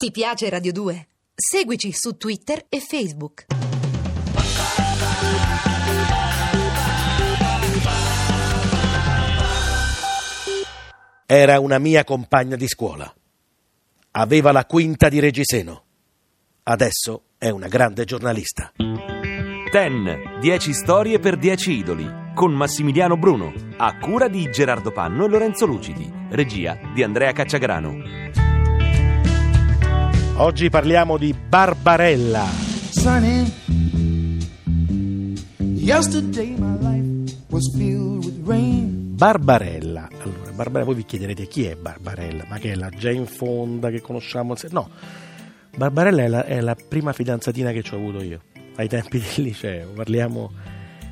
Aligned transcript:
Ti 0.00 0.10
piace 0.12 0.48
Radio 0.48 0.72
2? 0.72 1.08
Seguici 1.34 1.92
su 1.92 2.16
Twitter 2.16 2.64
e 2.70 2.80
Facebook. 2.80 3.44
Era 11.26 11.60
una 11.60 11.76
mia 11.76 12.04
compagna 12.04 12.56
di 12.56 12.66
scuola. 12.66 13.14
Aveva 14.12 14.52
la 14.52 14.64
quinta 14.64 15.10
di 15.10 15.20
Regiseno. 15.20 15.84
Adesso 16.62 17.24
è 17.36 17.50
una 17.50 17.68
grande 17.68 18.06
giornalista. 18.06 18.72
Ten, 19.70 20.38
10 20.40 20.72
storie 20.72 21.18
per 21.18 21.36
10 21.36 21.72
idoli, 21.72 22.32
con 22.34 22.54
Massimiliano 22.54 23.18
Bruno, 23.18 23.52
a 23.76 23.98
cura 23.98 24.28
di 24.28 24.50
Gerardo 24.50 24.92
Panno 24.92 25.26
e 25.26 25.28
Lorenzo 25.28 25.66
Lucidi, 25.66 26.10
regia 26.30 26.78
di 26.94 27.02
Andrea 27.02 27.32
Cacciagrano. 27.32 28.39
Oggi 30.40 30.70
parliamo 30.70 31.18
di 31.18 31.34
Barbarella. 31.34 32.46
sunny. 32.92 33.52
Yesterday 35.58 36.54
my 36.56 36.78
life 36.80 37.36
was 37.50 37.70
filled 37.76 38.24
with 38.24 38.48
rain. 38.48 39.14
Barbarella. 39.16 40.08
Allora, 40.10 40.50
Barbarella, 40.52 40.84
voi 40.84 40.94
vi 40.94 41.04
chiederete 41.04 41.46
chi 41.46 41.66
è 41.66 41.76
Barbarella? 41.76 42.46
Ma 42.48 42.56
che 42.56 42.72
è 42.72 42.74
la 42.74 42.88
Jane 42.88 43.26
Fonda 43.26 43.90
che 43.90 44.00
conosciamo? 44.00 44.54
No, 44.70 44.88
Barbarella 45.76 46.22
è 46.22 46.28
la, 46.28 46.44
è 46.46 46.60
la 46.62 46.74
prima 46.74 47.12
fidanzatina 47.12 47.70
che 47.72 47.82
ci 47.82 47.92
ho 47.92 47.98
avuto 47.98 48.22
io, 48.22 48.40
ai 48.76 48.88
tempi 48.88 49.18
del 49.18 49.44
liceo. 49.44 49.90
Parliamo, 49.90 50.50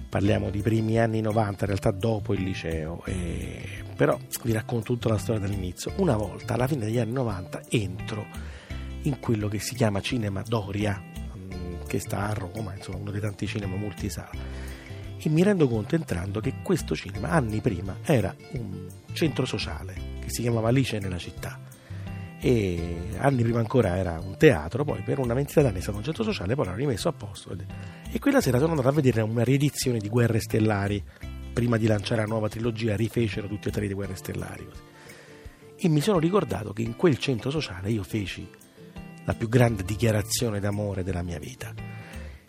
parliamo 0.08 0.48
di 0.48 0.62
primi 0.62 0.98
anni 0.98 1.20
90, 1.20 1.64
in 1.64 1.66
realtà 1.66 1.90
dopo 1.90 2.32
il 2.32 2.42
liceo. 2.42 3.04
e- 3.04 3.84
però 3.94 4.16
vi 4.44 4.52
racconto 4.52 4.94
tutta 4.94 5.10
la 5.10 5.18
storia 5.18 5.40
dall'inizio. 5.40 5.92
Una 5.96 6.16
volta, 6.16 6.54
alla 6.54 6.66
fine 6.66 6.86
degli 6.86 6.98
anni 6.98 7.12
90, 7.12 7.62
entro 7.68 8.47
in 9.02 9.18
quello 9.20 9.48
che 9.48 9.58
si 9.58 9.74
chiama 9.74 10.00
Cinema 10.00 10.42
Doria, 10.42 11.00
mm, 11.36 11.82
che 11.86 11.98
sta 11.98 12.28
a 12.28 12.32
Roma, 12.32 12.74
insomma 12.74 12.98
uno 12.98 13.10
dei 13.10 13.20
tanti 13.20 13.46
cinema 13.46 13.76
multisala. 13.76 14.30
E 15.20 15.28
mi 15.28 15.42
rendo 15.42 15.68
conto 15.68 15.94
entrando 15.94 16.40
che 16.40 16.54
questo 16.62 16.94
cinema 16.94 17.30
anni 17.30 17.60
prima 17.60 17.98
era 18.02 18.34
un 18.52 18.86
centro 19.12 19.44
sociale 19.44 19.94
che 20.20 20.30
si 20.30 20.42
chiamava 20.42 20.68
Alice 20.68 20.98
nella 20.98 21.18
città 21.18 21.58
e 22.40 23.16
anni 23.18 23.42
prima 23.42 23.58
ancora 23.58 23.96
era 23.96 24.20
un 24.20 24.36
teatro, 24.36 24.84
poi 24.84 25.02
per 25.02 25.18
una 25.18 25.34
ventina 25.34 25.62
d'anni 25.62 25.78
è 25.78 25.82
stato 25.82 25.98
un 25.98 26.04
centro 26.04 26.22
sociale, 26.22 26.54
poi 26.54 26.66
l'hanno 26.66 26.76
rimesso 26.76 27.08
a 27.08 27.12
posto. 27.12 27.56
E 28.10 28.18
quella 28.20 28.40
sera 28.40 28.58
sono 28.58 28.70
andato 28.70 28.88
a 28.88 28.92
vedere 28.92 29.22
una 29.22 29.42
riedizione 29.42 29.98
di 29.98 30.08
Guerre 30.08 30.38
Stellari, 30.38 31.02
prima 31.52 31.76
di 31.76 31.86
lanciare 31.86 32.20
la 32.20 32.28
nuova 32.28 32.48
trilogia 32.48 32.94
rifecero 32.94 33.48
tutti 33.48 33.68
e 33.68 33.70
tre 33.72 33.88
di 33.88 33.94
Guerre 33.94 34.14
Stellari. 34.14 34.68
E 35.76 35.88
mi 35.88 36.00
sono 36.00 36.18
ricordato 36.18 36.72
che 36.72 36.82
in 36.82 36.94
quel 36.94 37.18
centro 37.18 37.50
sociale 37.50 37.90
io 37.90 38.04
feci 38.04 38.48
la 39.28 39.34
più 39.34 39.48
grande 39.50 39.84
dichiarazione 39.84 40.58
d'amore 40.58 41.04
della 41.04 41.20
mia 41.20 41.38
vita. 41.38 41.74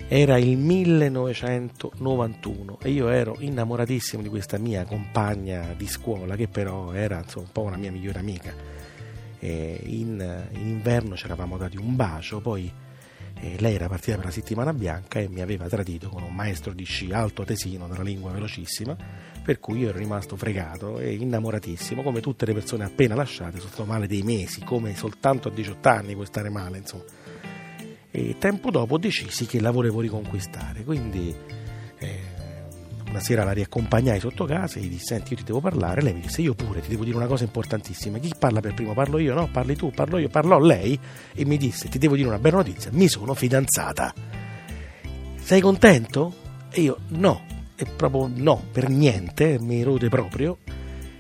Era 0.08 0.38
il 0.38 0.58
1991 0.58 2.80
e 2.82 2.90
io 2.90 3.10
ero 3.10 3.36
innamoratissimo 3.38 4.24
di 4.24 4.30
questa 4.30 4.58
mia 4.58 4.86
compagna 4.86 5.74
di 5.76 5.88
scuola 5.88 6.38
che 6.38 6.48
però 6.48 6.94
era 6.94 7.18
insomma, 7.18 7.48
un 7.48 7.52
po' 7.52 7.64
una 7.64 7.76
mia 7.76 7.92
migliore 7.92 8.20
amica. 8.20 8.54
In, 9.42 10.48
in 10.52 10.68
inverno 10.68 11.18
ci 11.18 11.26
eravamo 11.26 11.58
dati 11.58 11.76
un 11.76 11.98
bacio, 11.98 12.40
poi 12.40 12.72
eh, 13.42 13.56
lei 13.60 13.76
era 13.76 13.88
partita 13.88 14.18
per 14.18 14.26
la 14.26 14.32
settimana 14.32 14.74
bianca 14.74 15.20
e 15.20 15.30
mi 15.30 15.42
aveva 15.42 15.68
tradito 15.68 16.10
con 16.10 16.24
un 16.24 16.34
maestro 16.34 16.74
di 16.74 16.84
sci 16.84 17.12
alto 17.14 17.44
tesino 17.44 17.88
dalla 17.88 18.04
lingua 18.04 18.32
velocissima, 18.32 18.96
per 19.42 19.60
cui 19.60 19.80
io 19.80 19.90
ero 19.90 19.98
rimasto 19.98 20.36
fregato 20.36 21.00
e 21.00 21.14
innamoratissimo, 21.14 22.02
come 22.02 22.20
tutte 22.20 22.46
le 22.46 22.54
persone 22.54 22.84
appena 22.84 23.16
lasciate, 23.16 23.58
sono 23.58 23.70
stato 23.70 23.86
male 23.86 24.08
dei 24.08 24.24
mesi, 24.24 24.62
come 24.62 24.96
soltanto 24.96 25.48
a 25.48 25.52
18 25.52 25.90
anni 25.90 26.14
puoi 26.14 26.26
stare 26.26 26.50
male, 26.50 26.78
insomma. 26.78 27.04
E 28.12 28.36
tempo 28.40 28.72
dopo 28.72 28.98
decisi 28.98 29.46
che 29.46 29.62
la 29.62 29.72
volevo 29.72 30.02
riconquistare, 30.02 30.84
quindi 30.84 31.34
una 33.10 33.20
sera 33.20 33.44
la 33.44 33.52
riaccompagnai 33.52 34.20
sotto 34.20 34.46
casa 34.46 34.80
e 34.80 34.84
gli 34.84 34.90
dissi 34.90 35.06
senti 35.06 35.34
io 35.34 35.40
ti 35.40 35.44
devo 35.46 35.60
parlare, 35.60 36.02
lei 36.02 36.14
mi 36.14 36.22
disse 36.22 36.42
io 36.42 36.54
pure 36.54 36.82
ti 36.82 36.90
devo 36.90 37.04
dire 37.04 37.16
una 37.16 37.26
cosa 37.26 37.44
importantissima, 37.44 38.18
chi 38.20 38.34
parla 38.38 38.60
per 38.60 38.74
primo? 38.74 38.94
Parlo 38.94 39.18
io? 39.18 39.34
No, 39.34 39.50
parli 39.52 39.76
tu, 39.76 39.92
parlo 39.92 40.18
io, 40.18 40.30
parlò 40.30 40.60
lei 40.60 40.98
e 41.34 41.46
mi 41.46 41.58
disse 41.58 41.90
ti 41.90 41.98
devo 41.98 42.16
dire 42.16 42.28
una 42.28 42.40
bella 42.40 42.58
notizia, 42.58 42.92
mi 42.94 43.08
sono 43.08 43.34
fidanzata. 43.34 44.14
Sei 45.36 45.62
contento? 45.62 46.34
E 46.70 46.82
io 46.82 46.98
no, 47.10 47.42
e 47.76 47.86
proprio 47.86 48.30
no, 48.34 48.64
per 48.72 48.90
niente, 48.90 49.58
mi 49.60 49.82
rode 49.82 50.10
proprio 50.10 50.58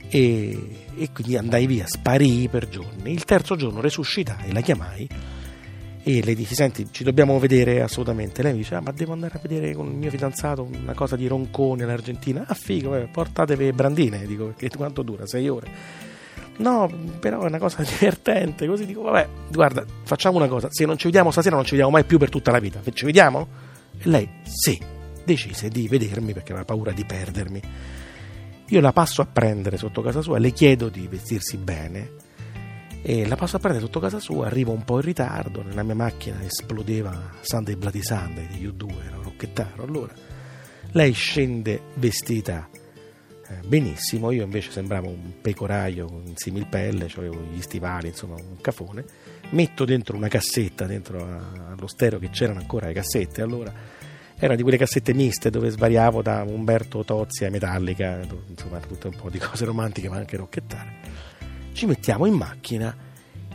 e, 0.08 0.88
e 0.96 1.12
quindi 1.12 1.38
andai 1.38 1.66
via, 1.66 1.88
sparii 1.88 2.48
per 2.50 2.70
giorni. 2.70 3.12
Il 3.12 3.26
terzo 3.26 3.56
giorno 3.56 3.82
resuscitai, 3.82 4.52
la 4.52 4.62
chiamai 4.62 5.38
e 6.02 6.24
le 6.24 6.34
dissi 6.34 6.56
senti 6.56 6.88
ci 6.92 7.04
dobbiamo 7.04 7.38
vedere 7.40 7.82
assolutamente. 7.82 8.42
Lei 8.42 8.54
mi 8.54 8.60
dice 8.60 8.76
ah, 8.76 8.82
ma 8.82 8.92
devo 8.92 9.14
andare 9.14 9.38
a 9.38 9.40
vedere 9.42 9.74
con 9.74 9.88
il 9.88 9.96
mio 9.96 10.10
fidanzato 10.10 10.64
una 10.64 10.94
cosa 10.94 11.16
di 11.16 11.28
Roncone 11.28 11.84
all'Argentina. 11.84 12.46
Ah 12.48 12.54
figo 12.54 12.96
eh, 12.96 13.08
portatevi 13.08 13.72
brandine. 13.74 14.26
Dico 14.26 14.46
perché 14.46 14.70
quanto 14.76 15.02
dura? 15.02 15.28
Sei 15.28 15.48
ore? 15.50 15.68
No 16.58 16.90
però 17.20 17.42
è 17.42 17.46
una 17.46 17.60
cosa 17.60 17.84
divertente. 17.88 18.66
Così 18.66 18.86
dico 18.86 19.02
vabbè 19.02 19.28
guarda 19.52 19.86
facciamo 20.04 20.38
una 20.38 20.48
cosa. 20.48 20.68
Se 20.72 20.86
non 20.86 20.98
ci 20.98 21.06
vediamo 21.06 21.32
stasera 21.32 21.56
non 21.56 21.66
ci 21.66 21.72
vediamo 21.72 21.92
mai 21.92 22.06
più 22.06 22.18
per 22.18 22.30
tutta 22.30 22.52
la 22.52 22.60
vita. 22.60 22.82
Ci 22.92 23.06
vediamo? 23.06 23.68
e 24.02 24.08
lei 24.08 24.30
sì 24.44 24.80
decise 25.26 25.68
di 25.68 25.88
vedermi 25.88 26.34
perché 26.34 26.52
aveva 26.52 26.66
paura 26.66 26.92
di 26.92 27.04
perdermi. 27.04 27.62
Io 28.68 28.82
la 28.82 28.94
passo 28.94 29.22
a 29.22 29.26
prendere 29.26 29.78
sotto 29.78 30.02
casa 30.02 30.22
sua 30.22 30.38
le 30.38 30.52
chiedo 30.52 30.90
di 30.90 31.08
vestirsi 31.08 31.58
bene 31.58 32.28
e 33.02 33.28
la 33.28 33.36
passo 33.36 33.56
a 33.56 33.60
prendere 33.60 33.86
sotto 33.86 34.00
casa 34.00 34.20
sua, 34.20 34.48
arrivo 34.48 34.72
un 34.72 34.84
po' 34.84 34.96
in 34.96 35.02
ritardo, 35.02 35.64
nella 35.64 35.84
mia 35.84 35.96
macchina 35.96 36.44
esplodeva 36.44 37.32
Sunday 37.42 37.76
Bloody 37.76 38.04
Sunday 38.04 38.48
di 38.48 38.68
U2, 38.68 39.06
era 39.06 39.18
un 39.18 39.24
rocchettaro, 39.24 39.84
allora 39.84 40.14
lei 40.92 41.12
scende 41.14 41.82
vestita 41.96 42.68
eh, 43.50 43.66
benissimo, 43.66 44.32
io 44.32 44.44
invece 44.44 44.70
sembravo 44.72 45.08
un 45.08 45.34
pecoraio 45.42 46.22
in 46.26 46.34
similpelle, 46.36 47.08
avevo 47.16 47.42
gli 47.52 47.62
stivali, 47.62 48.10
insomma 48.10 48.36
un 48.36 48.62
cafone, 48.62 49.04
metto 49.52 49.86
dentro 49.86 50.16
una 50.16 50.28
cassetta, 50.28 50.86
dentro 50.86 51.24
allo 51.68 51.88
stereo 51.88 52.20
che 52.20 52.30
c'erano 52.30 52.60
ancora 52.60 52.88
le 52.88 52.94
cassette, 52.94 53.42
allora 53.42 53.74
erano 54.36 54.56
di 54.56 54.62
quelle 54.62 54.78
cassette 54.78 55.14
miste 55.14 55.50
dove 55.50 55.70
svariavo 55.70 56.22
da 56.22 56.44
Umberto 56.44 57.04
Tozzi 57.04 57.46
a 57.46 57.50
Metallica, 57.50 58.20
insomma 58.48 58.80
tutte 58.80 59.08
un 59.08 59.16
po' 59.16 59.30
di 59.30 59.40
cose 59.40 59.66
romantiche 59.66 60.10
ma 60.10 60.18
anche 60.18 60.38
rocchettare 60.38 61.09
ci 61.80 61.86
mettiamo 61.86 62.26
in 62.26 62.34
macchina 62.34 62.94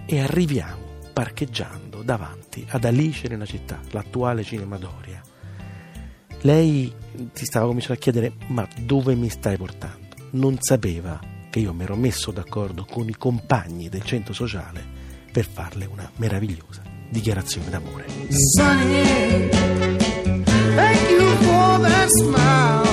e 0.07 0.19
arriviamo 0.19 1.03
parcheggiando 1.13 2.03
davanti 2.03 2.65
ad 2.71 2.87
Alice 2.87 3.29
nella 3.29 3.45
città, 3.45 3.79
l'attuale 3.91 4.43
Cinema 4.43 4.79
Doria. 4.79 5.21
Lei 6.41 6.91
si 7.35 7.45
stava 7.45 7.67
cominciando 7.67 7.99
a 7.99 8.03
chiedere 8.03 8.33
ma 8.47 8.67
dove 8.79 9.15
mi 9.15 9.29
stai 9.29 9.59
portando? 9.59 10.17
Non 10.31 10.57
sapeva 10.59 11.21
che 11.51 11.59
io 11.59 11.75
mi 11.75 11.83
ero 11.83 11.97
messo 11.97 12.31
d'accordo 12.31 12.87
con 12.91 13.11
i 13.11 13.15
compagni 13.15 13.91
del 13.91 14.05
centro 14.05 14.33
sociale 14.33 14.83
per 15.31 15.45
farle 15.45 15.85
una 15.85 16.11
meravigliosa 16.17 16.81
dichiarazione 17.11 17.69
d'amore. 17.69 18.07
Sunny, 18.57 19.49
thank 20.75 21.11
you 21.11 21.29
for 21.43 21.79
that 21.83 22.09
smile 22.09 22.84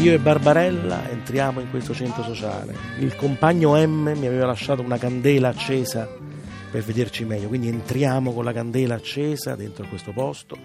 Io 0.00 0.14
e 0.14 0.18
Barbarella 0.18 1.10
entriamo 1.10 1.60
in 1.60 1.68
questo 1.68 1.92
centro 1.92 2.22
sociale. 2.22 2.74
Il 3.00 3.14
compagno 3.16 3.76
M 3.76 4.14
mi 4.16 4.26
aveva 4.26 4.46
lasciato 4.46 4.80
una 4.80 4.96
candela 4.96 5.48
accesa 5.48 6.08
per 6.70 6.82
vederci 6.82 7.26
meglio, 7.26 7.48
quindi 7.48 7.68
entriamo 7.68 8.32
con 8.32 8.42
la 8.42 8.54
candela 8.54 8.94
accesa 8.94 9.56
dentro 9.56 9.86
questo 9.88 10.12
posto 10.12 10.56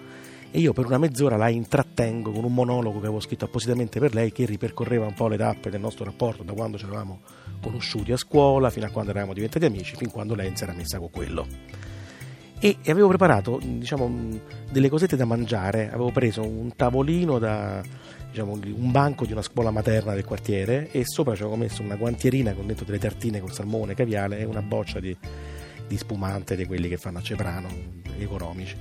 e 0.52 0.60
io 0.60 0.72
per 0.72 0.86
una 0.86 1.00
mezz'ora 1.00 1.36
la 1.36 1.50
intrattengo 1.50 2.32
con 2.32 2.46
un 2.46 2.54
monologo 2.54 3.02
che 3.02 3.08
avevo 3.08 3.20
scritto 3.20 3.44
appositamente 3.44 4.00
per 4.00 4.14
lei 4.14 4.32
che 4.32 4.46
ripercorreva 4.46 5.06
un 5.06 5.14
po' 5.14 5.28
le 5.28 5.36
tappe 5.36 5.70
del 5.70 5.82
nostro 5.82 6.06
rapporto 6.06 6.44
da 6.44 6.54
quando 6.54 6.78
ci 6.78 6.86
eravamo 6.86 7.20
conosciuti 7.60 8.14
a 8.14 8.18
scuola 8.18 8.70
fino 8.70 8.86
a 8.86 8.90
quando 8.90 9.12
eravamo 9.12 9.34
diventati 9.34 9.66
amici, 9.66 9.98
fin 9.98 10.12
quando 10.12 10.34
lei 10.34 10.56
si 10.56 10.64
era 10.64 10.72
messa 10.72 10.98
con 10.98 11.12
quello. 11.12 11.46
E 12.60 12.78
avevo 12.88 13.10
preparato 13.10 13.60
diciamo, 13.62 14.40
delle 14.72 14.90
cosette 14.90 15.16
da 15.16 15.26
mangiare, 15.26 15.88
avevo 15.88 16.12
preso 16.12 16.42
un 16.42 16.76
tavolino 16.76 17.38
da 17.38 17.82
diciamo, 18.30 18.54
un 18.54 18.92
banco 18.92 19.26
di 19.26 19.32
una 19.32 19.42
scuola 19.42 19.72
materna 19.72 20.14
del 20.14 20.26
quartiere 20.26 20.90
e 20.92 21.04
sopra 21.06 21.36
ci 21.36 21.42
avevo 21.42 21.58
messo 21.58 21.82
una 21.82 21.96
guantierina 21.96 22.54
con 22.54 22.66
dentro 22.66 22.86
delle 22.86 23.00
tartine 23.00 23.40
con 23.40 23.52
salmone, 23.52 23.94
caviale 23.94 24.40
e 24.40 24.46
una 24.46 24.62
boccia 24.62 25.00
di, 25.00 25.16
di 25.88 25.98
spumante 25.98 26.56
di 26.56 26.66
quelli 26.66 26.90
che 26.90 26.98
fanno 26.98 27.20
a 27.20 27.22
Ceprano, 27.22 27.70
economici. 28.18 28.76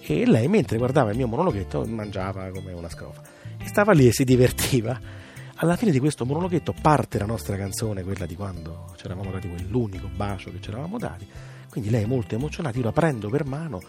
E 0.00 0.26
lei, 0.26 0.48
mentre 0.48 0.78
guardava 0.78 1.10
il 1.10 1.16
mio 1.16 1.26
monologhetto, 1.28 1.84
mangiava 1.84 2.50
come 2.50 2.72
una 2.72 2.88
scrofa. 2.88 3.22
E 3.58 3.66
stava 3.66 3.92
lì 3.92 4.06
e 4.06 4.12
si 4.12 4.24
divertiva. 4.24 4.98
Alla 5.60 5.74
fine 5.74 5.90
di 5.90 5.98
questo 5.98 6.24
monologhetto 6.24 6.72
parte 6.72 7.18
la 7.18 7.26
nostra 7.26 7.56
canzone, 7.56 8.04
quella 8.04 8.26
di 8.26 8.36
quando 8.36 8.92
ci 8.96 9.06
eravamo 9.06 9.32
dati 9.32 9.48
quell'unico 9.48 10.08
bacio 10.14 10.52
che 10.52 10.60
ci 10.60 10.70
eravamo 10.70 10.98
dati. 10.98 11.26
Quindi 11.68 11.90
lei, 11.90 12.06
molto 12.06 12.36
emozionata, 12.36 12.78
io 12.78 12.84
la 12.84 12.92
prendo 12.92 13.28
per 13.28 13.44
mano 13.44 13.80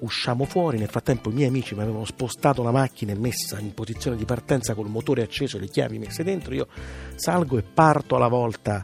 usciamo 0.00 0.44
fuori, 0.44 0.76
nel 0.76 0.88
frattempo 0.88 1.30
i 1.30 1.32
miei 1.32 1.46
amici 1.46 1.76
mi 1.76 1.82
avevano 1.82 2.04
spostato 2.04 2.64
la 2.64 2.72
macchina 2.72 3.12
e 3.12 3.14
messa 3.14 3.60
in 3.60 3.74
posizione 3.74 4.16
di 4.16 4.24
partenza 4.24 4.74
col 4.74 4.88
motore 4.88 5.22
acceso 5.22 5.56
e 5.56 5.60
le 5.60 5.68
chiavi 5.68 5.98
messe 5.98 6.24
dentro, 6.24 6.52
io 6.52 6.66
salgo 7.14 7.58
e 7.58 7.62
parto 7.62 8.16
alla 8.16 8.26
volta 8.26 8.82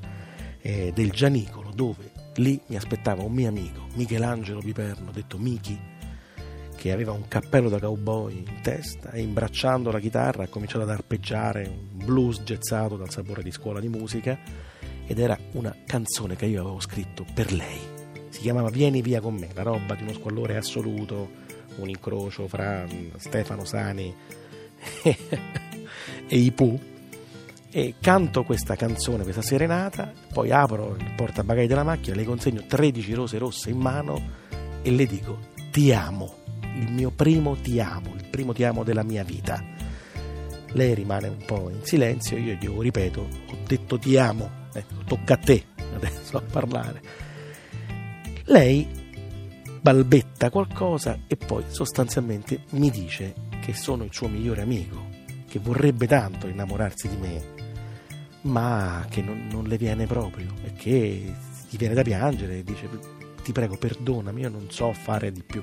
eh, 0.60 0.92
del 0.94 1.10
Gianicolo 1.10 1.72
dove 1.74 2.12
lì 2.36 2.60
mi 2.66 2.76
aspettava 2.76 3.24
un 3.24 3.32
mio 3.32 3.48
amico, 3.48 3.88
Michelangelo 3.94 4.60
Piperno, 4.60 5.10
detto 5.10 5.36
Miki, 5.36 5.76
che 6.80 6.92
aveva 6.92 7.12
un 7.12 7.28
cappello 7.28 7.68
da 7.68 7.78
cowboy 7.78 8.38
in 8.38 8.62
testa 8.62 9.10
e 9.10 9.20
imbracciando 9.20 9.90
la 9.90 10.00
chitarra 10.00 10.44
ha 10.44 10.48
cominciato 10.48 10.84
ad 10.84 10.88
arpeggiare 10.88 11.68
un 11.68 12.04
blues 12.04 12.42
gezzato 12.42 12.96
dal 12.96 13.10
sapore 13.10 13.42
di 13.42 13.50
scuola 13.50 13.80
di 13.80 13.88
musica 13.88 14.38
ed 15.06 15.18
era 15.18 15.38
una 15.52 15.76
canzone 15.84 16.36
che 16.36 16.46
io 16.46 16.62
avevo 16.62 16.80
scritto 16.80 17.26
per 17.34 17.52
lei 17.52 17.98
si 18.30 18.40
chiamava 18.40 18.70
Vieni 18.70 19.02
via 19.02 19.20
con 19.20 19.34
me, 19.34 19.50
la 19.52 19.62
roba 19.62 19.94
di 19.94 20.04
uno 20.04 20.14
squallore 20.14 20.56
assoluto, 20.56 21.28
un 21.76 21.88
incrocio 21.90 22.48
fra 22.48 22.86
Stefano 23.16 23.66
Sani 23.66 24.14
e, 25.02 26.36
i 26.38 26.50
Pooh. 26.52 26.88
E 27.72 27.94
canto 28.00 28.42
questa 28.42 28.74
canzone, 28.74 29.22
questa 29.22 29.42
serenata, 29.42 30.12
poi 30.32 30.50
apro 30.50 30.96
il 30.98 31.12
portabagagli 31.14 31.66
della 31.66 31.84
macchina, 31.84 32.16
le 32.16 32.24
consegno 32.24 32.64
13 32.66 33.14
rose 33.14 33.38
rosse 33.38 33.70
in 33.70 33.78
mano 33.78 34.38
e 34.82 34.90
le 34.90 35.06
dico 35.06 35.38
ti 35.70 35.92
amo, 35.92 36.36
il 36.76 36.92
mio 36.92 37.10
primo 37.10 37.56
ti 37.56 37.80
amo, 37.80 38.14
il 38.16 38.26
primo 38.30 38.52
ti 38.52 38.64
amo 38.64 38.84
della 38.84 39.02
mia 39.02 39.24
vita. 39.24 39.62
Lei 40.72 40.94
rimane 40.94 41.28
un 41.28 41.42
po' 41.44 41.68
in 41.70 41.82
silenzio, 41.82 42.36
io 42.36 42.54
gli 42.54 42.68
ripeto, 42.68 43.20
ho 43.20 43.56
detto 43.66 43.98
ti 43.98 44.16
amo, 44.16 44.68
ecco, 44.72 44.94
tocca 45.04 45.34
a 45.34 45.38
te 45.38 45.64
adesso 45.92 46.36
a 46.36 46.42
parlare 46.42 47.28
lei 48.50 48.86
balbetta 49.80 50.50
qualcosa 50.50 51.20
e 51.26 51.36
poi 51.36 51.64
sostanzialmente 51.68 52.64
mi 52.70 52.90
dice 52.90 53.34
che 53.60 53.74
sono 53.74 54.02
il 54.04 54.12
suo 54.12 54.28
migliore 54.28 54.62
amico, 54.62 55.08
che 55.48 55.60
vorrebbe 55.60 56.06
tanto 56.06 56.48
innamorarsi 56.48 57.08
di 57.08 57.16
me, 57.16 57.42
ma 58.42 59.06
che 59.08 59.22
non, 59.22 59.46
non 59.50 59.64
le 59.64 59.78
viene 59.78 60.06
proprio 60.06 60.52
e 60.64 60.72
che 60.72 61.32
gli 61.68 61.76
viene 61.76 61.94
da 61.94 62.02
piangere 62.02 62.58
e 62.58 62.64
dice 62.64 62.88
ti 63.42 63.52
prego 63.52 63.76
perdonami, 63.76 64.40
io 64.40 64.48
non 64.48 64.68
so 64.68 64.92
fare 64.92 65.30
di 65.30 65.42
più. 65.44 65.62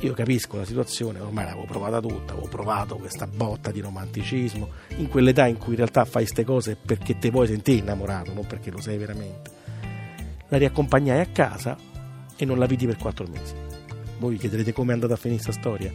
Io 0.00 0.12
capisco 0.12 0.56
la 0.56 0.64
situazione, 0.64 1.18
ormai 1.18 1.44
l'avevo 1.44 1.64
provata 1.64 2.00
tutta, 2.00 2.32
avevo 2.32 2.48
provato 2.48 2.96
questa 2.96 3.26
botta 3.26 3.70
di 3.70 3.80
romanticismo, 3.80 4.68
in 4.96 5.08
quell'età 5.08 5.46
in 5.46 5.58
cui 5.58 5.70
in 5.70 5.76
realtà 5.76 6.04
fai 6.04 6.22
queste 6.22 6.44
cose 6.44 6.76
perché 6.76 7.18
te 7.18 7.30
vuoi 7.30 7.48
sentire 7.48 7.78
innamorato, 7.78 8.32
non 8.32 8.46
perché 8.46 8.70
lo 8.70 8.80
sei 8.80 8.96
veramente. 8.96 9.50
La 10.48 10.58
riaccompagnai 10.58 11.20
a 11.20 11.26
casa, 11.26 11.76
e 12.36 12.44
non 12.44 12.58
la 12.58 12.66
vidi 12.66 12.86
per 12.86 12.96
quattro 12.96 13.26
mesi. 13.26 13.54
Voi 14.18 14.32
vi 14.32 14.38
chiederete 14.38 14.72
come 14.72 14.90
è 14.90 14.94
andata 14.94 15.14
a 15.14 15.16
finire 15.16 15.42
questa 15.42 15.60
storia. 15.60 15.92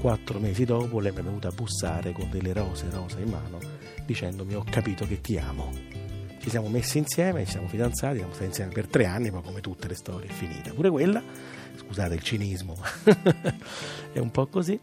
Quattro 0.00 0.38
mesi 0.38 0.64
dopo 0.66 1.00
lei 1.00 1.12
mi 1.12 1.18
è 1.18 1.22
venuta 1.22 1.48
a 1.48 1.52
bussare 1.52 2.12
con 2.12 2.28
delle 2.30 2.52
rose 2.52 2.86
rosa 2.90 3.18
in 3.18 3.30
mano 3.30 3.86
dicendomi 4.06 4.54
ho 4.54 4.64
capito 4.70 5.06
che 5.06 5.20
ti 5.20 5.36
amo. 5.36 5.95
Ci 6.46 6.52
siamo 6.52 6.68
messi 6.68 6.98
insieme, 6.98 7.44
ci 7.44 7.50
siamo 7.50 7.66
fidanzati, 7.66 8.18
siamo 8.18 8.30
stati 8.30 8.46
insieme 8.46 8.70
per 8.70 8.86
tre 8.86 9.04
anni, 9.04 9.32
ma 9.32 9.40
come 9.40 9.60
tutte 9.60 9.88
le 9.88 9.96
storie 9.96 10.28
è 10.28 10.32
finita. 10.32 10.72
Pure 10.72 10.90
quella, 10.90 11.20
scusate 11.74 12.14
il 12.14 12.22
cinismo, 12.22 12.76
è 14.14 14.20
un 14.20 14.30
po' 14.30 14.46
così. 14.46 14.78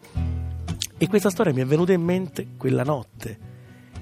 E 0.98 1.08
questa 1.08 1.30
storia 1.30 1.54
mi 1.54 1.62
è 1.62 1.66
venuta 1.66 1.94
in 1.94 2.02
mente 2.02 2.48
quella 2.58 2.84
notte, 2.84 3.38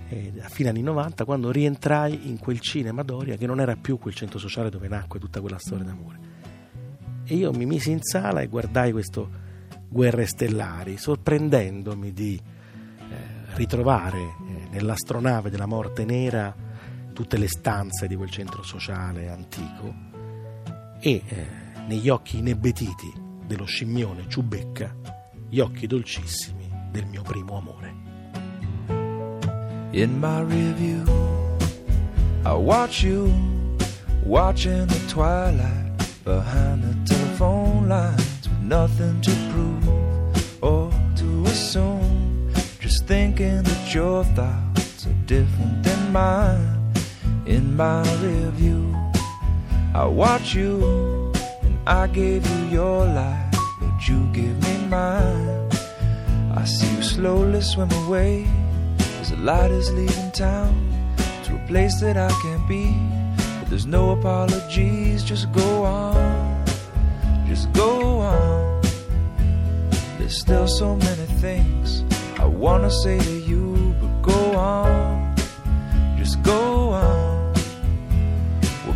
eh, 0.10 0.34
a 0.42 0.50
fine 0.50 0.70
anni 0.70 0.82
90, 0.82 1.24
quando 1.24 1.52
rientrai 1.52 2.30
in 2.30 2.40
quel 2.40 2.60
cinema 2.60 3.04
Doria, 3.04 3.36
che 3.36 3.46
non 3.46 3.60
era 3.60 3.76
più 3.76 4.00
quel 4.00 4.16
centro 4.16 4.40
sociale 4.40 4.72
dove 4.72 4.88
nacque 4.88 5.20
tutta 5.20 5.40
quella 5.40 5.60
storia 5.60 5.84
d'amore 5.84 6.32
e 7.32 7.36
io 7.36 7.52
mi 7.52 7.68
misi 7.68 7.92
in 7.92 8.02
sala 8.02 8.42
e 8.42 8.48
guardai 8.48 8.92
questo 8.92 9.30
Guerre 9.88 10.26
Stellari, 10.26 10.98
sorprendendomi 10.98 12.12
di 12.12 12.36
eh, 12.38 13.14
ritrovare 13.54 14.20
eh, 14.20 14.68
nell'astronave 14.72 15.52
della 15.52 15.68
morte 15.68 16.06
nera 16.06 16.54
tutte 17.22 17.38
le 17.38 17.48
stanze 17.48 18.08
di 18.08 18.16
quel 18.16 18.32
centro 18.32 18.64
sociale 18.64 19.30
antico 19.30 19.94
e 21.00 21.22
eh, 21.24 21.48
negli 21.86 22.10
occhi 22.10 22.40
inebetiti 22.40 23.14
dello 23.46 23.66
scimmione 23.66 24.26
Ciubecca 24.28 24.92
gli 25.48 25.60
occhi 25.60 25.86
dolcissimi 25.86 26.68
del 26.90 27.06
mio 27.06 27.22
primo 27.22 27.58
amore. 27.58 27.94
In 29.92 30.18
my 30.18 30.44
review, 30.48 31.04
I 32.44 32.54
watch 32.54 33.04
you 33.04 33.32
watching 34.24 34.88
the 34.88 35.06
twilight 35.08 35.92
behind 36.24 36.82
the 36.82 37.14
telephone 37.14 37.88
lines 37.88 38.48
with 38.48 38.62
nothing 38.62 39.22
to 39.22 39.32
prove 39.52 40.64
or 40.64 40.90
to 41.18 41.44
assume. 41.46 42.52
Just 42.80 43.06
thinking 43.06 43.62
that 43.62 43.94
your 43.94 44.24
thoughts 44.34 45.06
are 45.06 45.26
different 45.28 45.84
than 45.84 46.12
mine. 46.12 46.81
In 47.52 47.76
my 47.76 48.02
review, 48.24 48.96
I 49.94 50.06
watch 50.06 50.56
you 50.56 51.34
and 51.64 51.78
I 51.86 52.08
gave 52.08 52.50
you 52.50 52.66
your 52.80 53.06
life, 53.06 53.56
but 53.82 54.08
you 54.08 54.26
give 54.32 54.56
me 54.64 54.88
mine. 54.88 55.70
I 56.56 56.64
see 56.64 56.96
you 56.96 57.04
slowly 57.04 57.60
swim 57.60 57.92
away 58.06 58.48
as 59.20 59.32
the 59.32 59.36
light 59.36 59.70
is 59.70 59.92
leaving 59.92 60.32
town 60.32 60.72
to 61.44 61.56
a 61.56 61.68
place 61.68 62.00
that 62.00 62.16
I 62.16 62.30
can't 62.42 62.66
be 62.70 62.96
But 63.60 63.70
there's 63.70 63.86
no 63.86 64.12
apologies, 64.12 65.22
just 65.22 65.52
go 65.52 65.84
on, 65.84 66.66
just 67.50 67.70
go 67.74 68.20
on. 68.20 68.82
There's 70.18 70.40
still 70.40 70.70
so 70.70 70.96
many 70.96 71.26
things 71.44 72.06
I 72.40 72.46
wanna 72.46 72.90
say 72.90 73.20
to 73.20 73.32
you, 73.34 73.41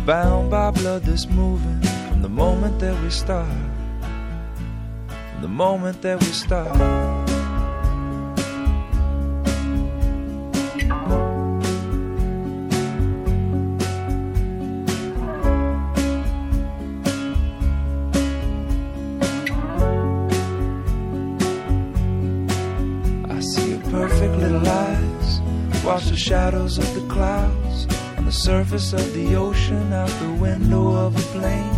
bound 0.06 0.48
by 0.52 0.70
blood 0.70 1.02
that's 1.02 1.26
moving 1.26 1.82
from 2.08 2.22
the 2.22 2.28
moment 2.28 2.78
that 2.78 2.96
we 3.02 3.10
start, 3.10 3.48
from 5.08 5.42
the 5.42 5.48
moment 5.48 6.00
that 6.00 6.20
we 6.20 6.26
start. 6.26 6.68
I 23.28 23.40
see 23.40 23.70
your 23.70 23.80
perfect 23.90 24.36
little 24.36 24.68
eyes, 24.68 25.40
watch 25.84 26.04
the 26.04 26.16
shadows 26.16 26.78
of 26.78 26.94
the 26.94 27.04
clouds 27.12 27.95
the 28.26 28.32
surface 28.32 28.92
of 28.92 29.14
the 29.14 29.36
ocean 29.36 29.92
out 29.92 30.10
the 30.20 30.32
window 30.32 30.96
of 30.96 31.14
a 31.14 31.38
plane. 31.38 31.70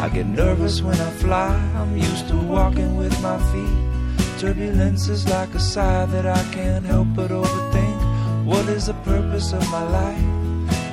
I 0.00 0.08
get 0.08 0.26
nervous 0.26 0.80
when 0.80 0.98
I 0.98 1.10
fly, 1.10 1.54
I'm 1.76 1.94
used 1.94 2.26
to 2.28 2.36
walking 2.36 2.96
with 2.96 3.14
my 3.20 3.38
feet. 3.52 4.38
Turbulence 4.40 5.08
is 5.08 5.28
like 5.28 5.54
a 5.54 5.60
sigh 5.60 6.06
that 6.06 6.26
I 6.26 6.42
can't 6.54 6.86
help 6.86 7.08
but 7.14 7.30
overthink. 7.30 8.00
What 8.46 8.66
is 8.70 8.86
the 8.86 8.94
purpose 9.04 9.52
of 9.52 9.70
my 9.70 9.84
life 10.00 10.24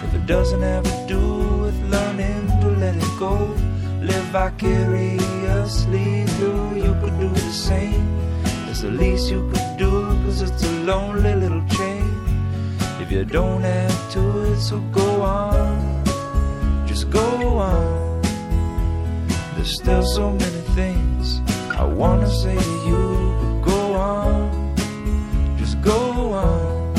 if 0.03 0.13
it 0.13 0.25
doesn't 0.25 0.61
have 0.61 0.83
to 0.83 1.05
do 1.07 1.23
with 1.63 1.77
learning 1.89 2.47
to 2.59 2.67
let 2.83 2.95
it 2.97 3.13
go? 3.17 3.35
Live 4.01 4.27
vicariously 4.35 6.25
through, 6.35 6.75
you 6.75 6.93
could 6.99 7.17
do 7.17 7.29
the 7.29 7.53
same. 7.69 8.05
It's 8.69 8.81
the 8.81 8.91
least 8.91 9.31
you 9.31 9.49
could 9.51 9.77
do, 9.77 9.91
cause 10.23 10.41
it's 10.41 10.63
a 10.65 10.71
lonely 10.83 11.35
little 11.35 11.65
chain 11.67 12.07
If 12.99 13.11
you 13.11 13.23
don't 13.25 13.61
have 13.61 14.11
to 14.13 14.30
so 14.59 14.79
go 14.91 15.21
on, 15.21 16.05
just 16.87 17.09
go 17.09 17.57
on. 17.57 18.21
There's 19.55 19.75
still 19.75 20.03
so 20.03 20.31
many 20.31 20.61
things 20.75 21.41
I 21.77 21.83
wanna 21.85 22.29
say 22.29 22.55
to 22.55 22.73
you, 22.87 23.03
but 23.39 23.71
go 23.71 23.93
on, 23.93 24.75
just 25.57 25.81
go 25.81 26.33
on. 26.33 26.93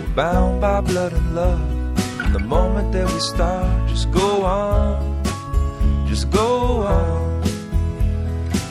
We're 0.00 0.14
bound 0.14 0.60
by 0.60 0.80
blood 0.80 1.12
and 1.12 1.34
love, 1.34 1.60
and 2.20 2.34
the 2.34 2.40
moment 2.40 2.92
that 2.92 3.06
we 3.12 3.20
start, 3.20 3.88
just 3.88 4.10
go 4.10 4.44
on, 4.44 5.22
just 6.06 6.30
go 6.30 6.82
on. 6.96 7.42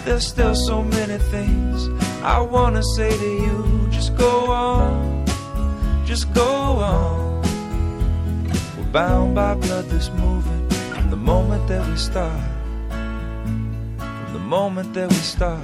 There's 0.05 0.27
still 0.27 0.55
so 0.55 0.83
many 0.83 1.17
things 1.17 1.87
I 2.23 2.39
wanna 2.39 2.83
say 2.95 3.11
to 3.17 3.31
you, 3.45 3.87
just 3.91 4.15
go 4.17 4.51
on, 4.51 5.25
just 6.05 6.33
go 6.33 6.43
on. 6.43 7.22
Bound 8.93 9.33
by 9.33 9.55
blood 9.55 9.89
that's 9.89 10.11
moving 10.11 10.69
from 10.91 11.09
the 11.09 11.15
moment 11.15 11.67
that 11.67 11.83
we 11.89 11.97
start. 11.97 12.39
From 13.97 14.33
the 14.33 14.39
moment 14.39 14.93
that 14.93 15.09
we 15.09 15.15
start. 15.15 15.63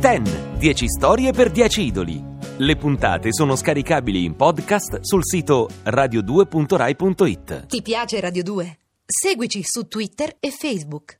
10. 0.00 0.56
10 0.58 0.88
storie 0.88 1.32
per 1.32 1.50
10 1.50 1.82
idoli. 1.82 2.24
Le 2.56 2.76
puntate 2.76 3.30
sono 3.34 3.56
scaricabili 3.56 4.24
in 4.24 4.36
podcast 4.36 5.00
sul 5.00 5.22
sito 5.22 5.68
radio2.rai.it. 5.84 7.66
Ti 7.66 7.82
piace 7.82 8.20
Radio 8.20 8.42
2? 8.42 8.78
Seguici 9.04 9.60
su 9.62 9.86
Twitter 9.86 10.34
e 10.40 10.50
Facebook. 10.50 11.16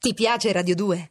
Ti 0.00 0.14
piace 0.14 0.52
Radio 0.52 0.74
2? 0.74 1.10